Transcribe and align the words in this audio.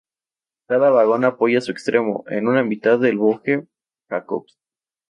Cada 0.67 0.89
vagón 0.89 1.25
apoya 1.25 1.61
su 1.61 1.71
extremo 1.71 2.23
en 2.25 2.47
una 2.47 2.63
mitad 2.63 2.97
del 2.97 3.19
boje 3.19 3.67
Jacobs. 4.09 4.57